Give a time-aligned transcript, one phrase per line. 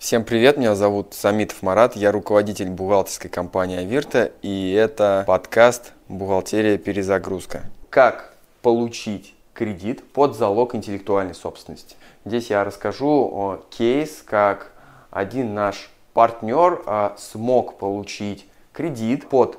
[0.00, 6.78] Всем привет, меня зовут Самитов Марат, я руководитель бухгалтерской компании Авирта, и это подкаст «Бухгалтерия.
[6.78, 7.64] Перезагрузка».
[7.90, 8.32] Как
[8.62, 11.96] получить кредит под залог интеллектуальной собственности?
[12.24, 14.72] Здесь я расскажу кейс, как
[15.10, 19.58] один наш партнер а, смог получить кредит под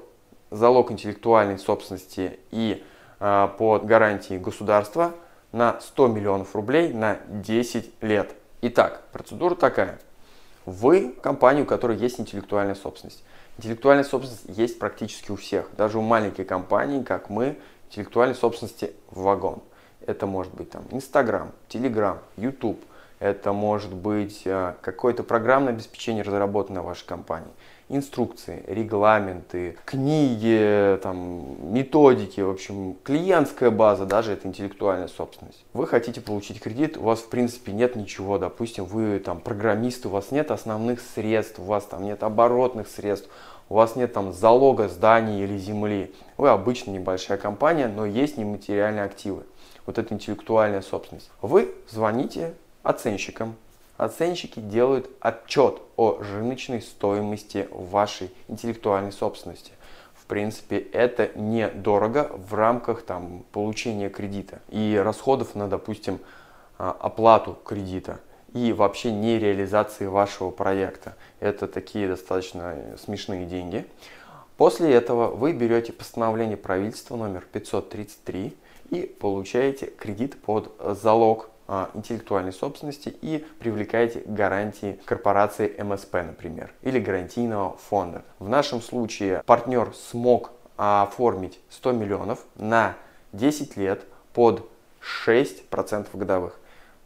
[0.49, 2.83] залог интеллектуальной собственности и
[3.19, 5.13] а, под гарантией государства
[5.51, 8.31] на 100 миллионов рублей на 10 лет.
[8.63, 9.99] Итак, процедура такая–
[10.65, 13.23] вы компания, у которой есть интеллектуальная собственность.
[13.57, 15.67] Интеллектуальная собственность есть практически у всех.
[15.75, 17.57] Даже у маленькой компании, как мы,
[17.89, 19.61] интеллектуальной собственности в вагон.
[20.05, 22.79] Это может быть там Инстаграм, Телеграм, Ютуб.
[23.21, 27.51] Это может быть э, какое-то программное обеспечение, разработанное вашей компании
[27.87, 35.65] инструкции, регламенты, книги, там, методики, в общем, клиентская база, даже это интеллектуальная собственность.
[35.73, 40.09] Вы хотите получить кредит, у вас в принципе нет ничего, допустим, вы там программист, у
[40.09, 43.29] вас нет основных средств, у вас там нет оборотных средств,
[43.67, 46.13] у вас нет там залога зданий или земли.
[46.37, 49.43] Вы обычно небольшая компания, но есть нематериальные активы.
[49.85, 51.29] Вот это интеллектуальная собственность.
[51.41, 53.55] Вы звоните оценщикам,
[54.01, 59.73] Оценщики делают отчет о рыночной стоимости вашей интеллектуальной собственности.
[60.15, 66.17] В принципе, это недорого в рамках там, получения кредита и расходов на, допустим,
[66.79, 68.19] а, оплату кредита
[68.55, 71.15] и вообще не реализации вашего проекта.
[71.39, 73.85] Это такие достаточно смешные деньги.
[74.57, 78.57] После этого вы берете постановление правительства номер 533
[78.89, 81.50] и получаете кредит под залог
[81.93, 88.23] интеллектуальной собственности и привлекаете гарантии корпорации МСП, например, или гарантийного фонда.
[88.39, 92.95] В нашем случае партнер смог оформить 100 миллионов на
[93.33, 94.69] 10 лет под
[95.01, 96.59] 6% годовых,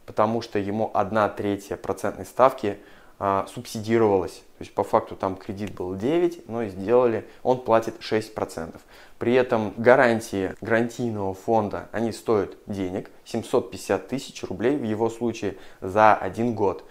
[0.04, 2.78] потому что ему 1 третья процентной ставки
[3.18, 4.42] а, субсидировалась.
[4.58, 8.78] То есть по факту там кредит был 9, но сделали, он платит 6%.
[9.18, 16.14] При этом гарантии гарантийного фонда, они стоят денег, 750 тысяч рублей в его случае за
[16.14, 16.84] один год.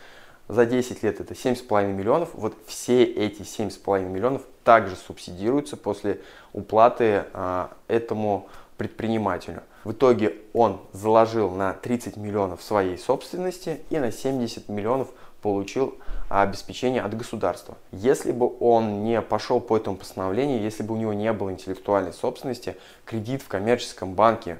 [0.47, 2.29] За 10 лет это 7,5 миллионов.
[2.33, 6.21] Вот все эти 7,5 миллионов также субсидируются после
[6.53, 8.47] уплаты а, этому
[8.77, 9.63] предпринимателю.
[9.83, 15.09] В итоге он заложил на 30 миллионов своей собственности и на 70 миллионов
[15.45, 15.93] получил
[16.27, 17.75] обеспечение от государства.
[17.91, 22.13] Если бы он не пошел по этому постановлению, если бы у него не было интеллектуальной
[22.13, 22.75] собственности,
[23.05, 24.57] кредит в коммерческом банке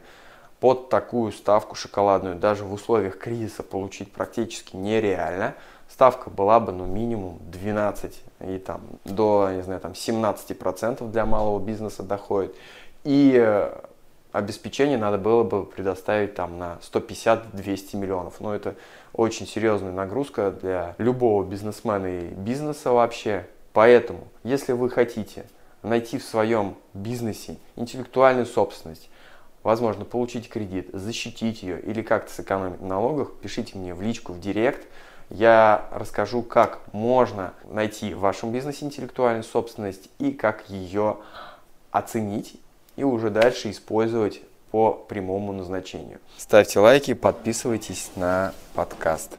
[0.59, 5.56] под такую ставку шоколадную даже в условиях кризиса получить практически нереально.
[5.90, 11.59] Ставка была бы ну минимум 12 и там до не знаю там 17% для малого
[11.59, 12.56] бизнеса доходит.
[13.03, 13.75] И э,
[14.35, 18.41] обеспечение надо было бы предоставить там на 150-200 миллионов.
[18.41, 18.75] Но это
[19.13, 23.47] очень серьезная нагрузка для любого бизнесмена и бизнеса вообще.
[23.72, 25.46] Поэтому, если вы хотите
[25.84, 29.09] найти в своем бизнесе интеллектуальную собственность,
[29.63, 34.40] возможно, получить кредит, защитить ее или как-то сэкономить на налогах, пишите мне в личку, в
[34.40, 34.85] директ.
[35.29, 41.17] Я расскажу, как можно найти в вашем бизнесе интеллектуальную собственность и как ее
[41.91, 42.59] оценить
[42.96, 44.42] и уже дальше использовать
[44.72, 46.20] по прямому назначению.
[46.38, 49.32] Ставьте лайки, подписывайтесь на подкаст.